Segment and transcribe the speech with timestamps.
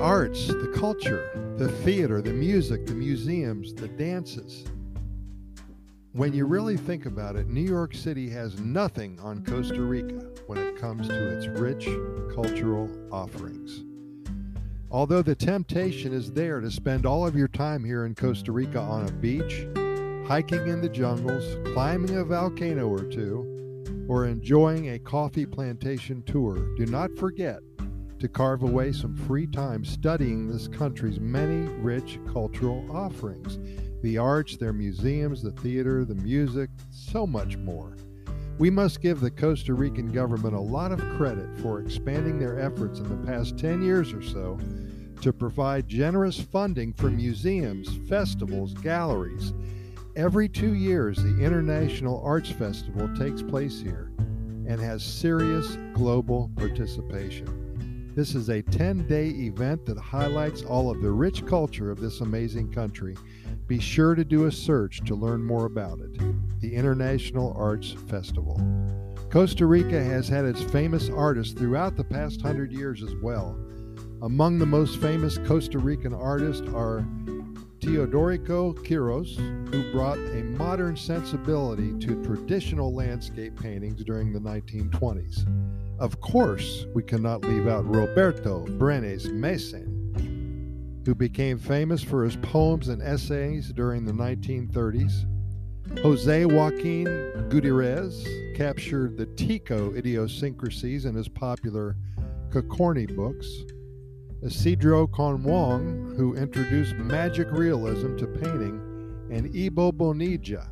[0.00, 4.64] arts, the culture, the theater, the music, the museums, the dances.
[6.12, 10.58] When you really think about it, New York City has nothing on Costa Rica when
[10.58, 11.84] it comes to its rich
[12.34, 13.84] cultural offerings.
[14.90, 18.80] Although the temptation is there to spend all of your time here in Costa Rica
[18.80, 19.66] on a beach,
[20.26, 21.44] hiking in the jungles,
[21.74, 27.60] climbing a volcano or two, or enjoying a coffee plantation tour, do not forget
[28.20, 33.58] to carve away some free time studying this country's many rich cultural offerings
[34.02, 37.96] the arts, their museums, the theater, the music, so much more.
[38.58, 42.98] We must give the Costa Rican government a lot of credit for expanding their efforts
[42.98, 44.58] in the past 10 years or so
[45.20, 49.52] to provide generous funding for museums, festivals, galleries.
[50.16, 54.10] Every two years, the International Arts Festival takes place here
[54.66, 57.59] and has serious global participation.
[58.16, 62.20] This is a 10 day event that highlights all of the rich culture of this
[62.20, 63.16] amazing country.
[63.68, 66.18] Be sure to do a search to learn more about it.
[66.60, 68.60] The International Arts Festival.
[69.30, 73.56] Costa Rica has had its famous artists throughout the past hundred years as well.
[74.22, 77.06] Among the most famous Costa Rican artists are
[77.80, 79.36] Teodorico Quiros,
[79.72, 85.46] who brought a modern sensibility to traditional landscape paintings during the 1920s.
[85.98, 92.88] Of course, we cannot leave out Roberto Brenes Mesen, who became famous for his poems
[92.88, 95.26] and essays during the 1930s.
[96.02, 101.96] Jose Joaquin Gutierrez captured the Tico idiosyncrasies in his popular
[102.50, 103.46] Cocori books.
[104.42, 108.80] Isidro Con Wong, who introduced magic realism to painting,
[109.30, 110.70] and Ibo Bonilla,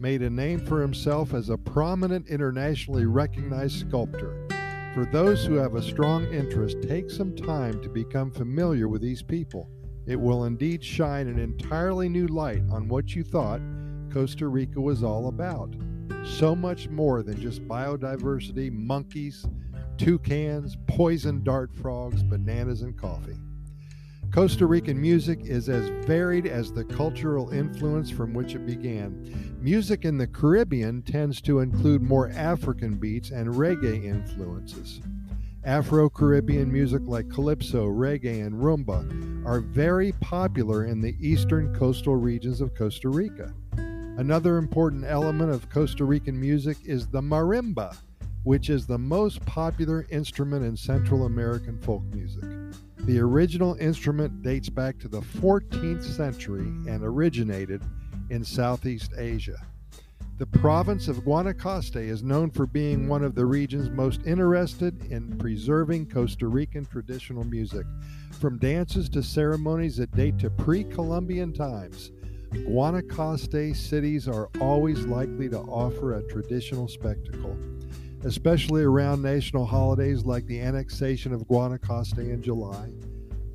[0.00, 4.48] made a name for himself as a prominent internationally recognized sculptor.
[4.94, 9.22] For those who have a strong interest, take some time to become familiar with these
[9.22, 9.70] people.
[10.06, 13.60] It will indeed shine an entirely new light on what you thought
[14.12, 15.72] Costa Rica was all about.
[16.24, 19.46] So much more than just biodiversity, monkeys,
[19.98, 23.36] toucans, poison dart frogs, bananas, and coffee.
[24.32, 29.56] Costa Rican music is as varied as the cultural influence from which it began.
[29.60, 35.00] Music in the Caribbean tends to include more African beats and reggae influences.
[35.62, 42.16] Afro Caribbean music like calypso, reggae, and rumba are very popular in the eastern coastal
[42.16, 43.54] regions of Costa Rica.
[44.16, 47.96] Another important element of Costa Rican music is the marimba,
[48.44, 52.44] which is the most popular instrument in Central American folk music.
[53.06, 57.82] The original instrument dates back to the 14th century and originated
[58.30, 59.60] in Southeast Asia.
[60.38, 65.38] The province of Guanacaste is known for being one of the regions most interested in
[65.38, 67.86] preserving Costa Rican traditional music.
[68.32, 72.10] From dances to ceremonies that date to pre Columbian times,
[72.54, 77.56] Guanacaste cities are always likely to offer a traditional spectacle
[78.24, 82.90] especially around national holidays like the annexation of Guanacaste in July.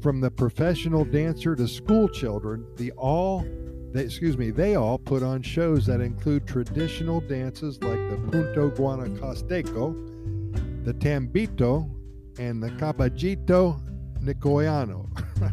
[0.01, 3.45] From the professional dancer to school children, the all
[3.91, 8.69] they, excuse me, they all put on shows that include traditional dances like the Punto
[8.69, 11.89] Guanacasteco, the Tambito,
[12.37, 13.81] and the Caballito
[14.21, 15.09] Nicoyano.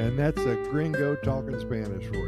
[0.00, 2.27] and that's a gringo talking Spanish for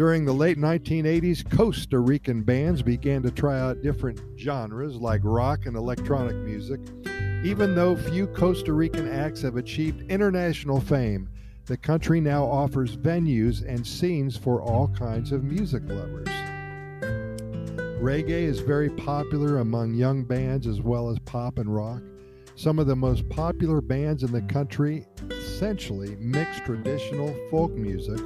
[0.00, 5.66] During the late 1980s, Costa Rican bands began to try out different genres like rock
[5.66, 6.80] and electronic music.
[7.44, 11.28] Even though few Costa Rican acts have achieved international fame,
[11.66, 16.28] the country now offers venues and scenes for all kinds of music lovers.
[18.00, 22.00] Reggae is very popular among young bands as well as pop and rock.
[22.56, 28.18] Some of the most popular bands in the country essentially mix traditional folk music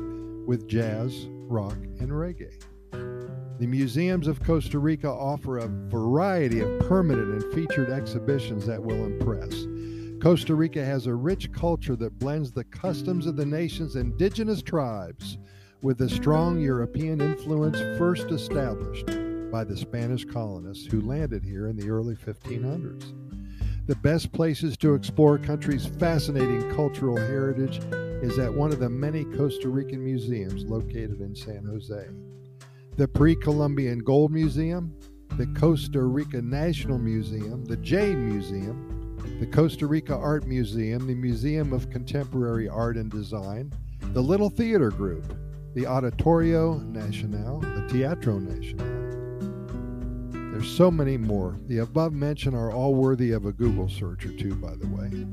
[0.47, 2.53] with jazz, rock, and reggae.
[3.59, 9.05] The museums of Costa Rica offer a variety of permanent and featured exhibitions that will
[9.05, 9.67] impress.
[10.21, 15.39] Costa Rica has a rich culture that blends the customs of the nation's indigenous tribes
[15.83, 19.07] with the strong European influence first established
[19.53, 23.13] by the Spanish colonists who landed here in the early 1500s.
[23.87, 27.81] The best places to explore country's fascinating cultural heritage
[28.25, 32.09] is at one of the many Costa Rican museums located in San Jose.
[32.97, 34.99] The Pre Columbian Gold Museum,
[35.37, 41.75] the Costa Rica National Museum, the Jade Museum, the Costa Rica Art Museum, the Museum
[41.75, 45.37] of Contemporary Art and Design, the Little Theater Group,
[45.75, 48.87] the Auditorio Nacional, the Teatro Nacional.
[50.51, 51.59] There's so many more.
[51.67, 55.27] The above mentioned are all worthy of a Google search or two, by the way.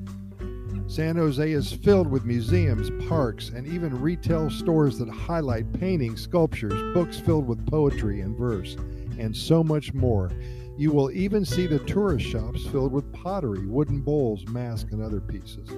[0.91, 6.93] San Jose is filled with museums, parks, and even retail stores that highlight paintings, sculptures,
[6.93, 8.75] books filled with poetry and verse,
[9.17, 10.29] and so much more.
[10.77, 15.21] You will even see the tourist shops filled with pottery, wooden bowls, masks, and other
[15.21, 15.69] pieces.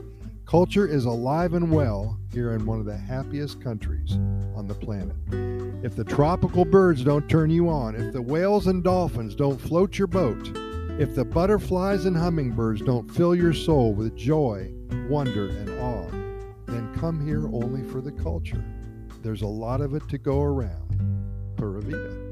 [0.47, 4.13] Culture is alive and well here in one of the happiest countries
[4.55, 5.15] on the planet.
[5.85, 9.99] If the tropical birds don't turn you on, if the whales and dolphins don't float
[9.99, 10.57] your boat,
[10.99, 14.71] if the butterflies and hummingbirds don't fill your soul with joy,
[15.09, 16.09] wonder, and awe,
[16.67, 18.63] then come here only for the culture.
[19.21, 21.55] There's a lot of it to go around.
[21.57, 22.23] Pura Vida.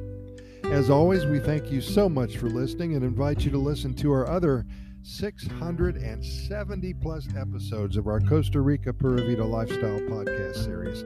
[0.71, 4.11] As always, we thank you so much for listening and invite you to listen to
[4.11, 4.65] our other
[5.03, 11.03] 670 plus episodes of our Costa Rica Pura Vida Lifestyle podcast series.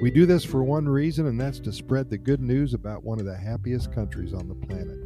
[0.00, 3.18] We do this for one reason, and that's to spread the good news about one
[3.18, 5.01] of the happiest countries on the planet.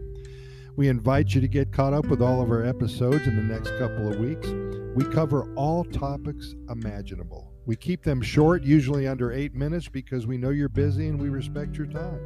[0.77, 3.71] We invite you to get caught up with all of our episodes in the next
[3.79, 4.47] couple of weeks.
[4.95, 7.51] We cover all topics imaginable.
[7.65, 11.31] We keep them short, usually under eight minutes, because we know you're busy and we
[11.31, 12.21] respect your time.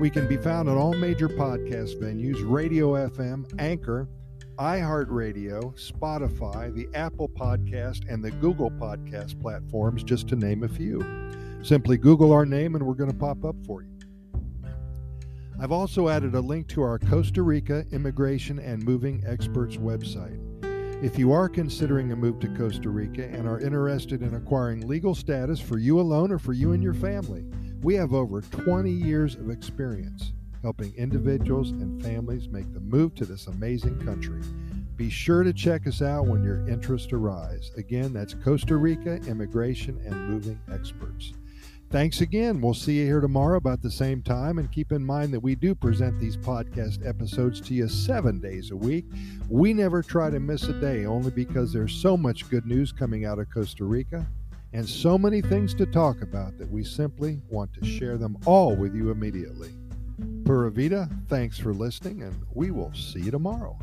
[0.00, 4.08] We can be found on all major podcast venues Radio FM, Anchor,
[4.56, 11.04] iHeartRadio, Spotify, the Apple Podcast, and the Google Podcast platforms, just to name a few.
[11.62, 13.93] Simply Google our name and we're going to pop up for you.
[15.64, 20.38] I've also added a link to our Costa Rica Immigration and Moving Experts website.
[21.02, 25.14] If you are considering a move to Costa Rica and are interested in acquiring legal
[25.14, 27.46] status for you alone or for you and your family,
[27.80, 33.24] we have over 20 years of experience helping individuals and families make the move to
[33.24, 34.42] this amazing country.
[34.96, 37.70] Be sure to check us out when your interest arise.
[37.78, 41.32] Again, that's Costa Rica Immigration and Moving Experts.
[41.94, 42.60] Thanks again.
[42.60, 44.58] We'll see you here tomorrow about the same time.
[44.58, 48.72] And keep in mind that we do present these podcast episodes to you seven days
[48.72, 49.04] a week.
[49.48, 53.26] We never try to miss a day only because there's so much good news coming
[53.26, 54.26] out of Costa Rica
[54.72, 58.74] and so many things to talk about that we simply want to share them all
[58.74, 59.70] with you immediately.
[60.44, 63.78] Pura Vida, thanks for listening, and we will see you tomorrow.